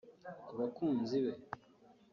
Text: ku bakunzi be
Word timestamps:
ku 0.45 0.51
bakunzi 0.59 1.17
be 1.23 1.33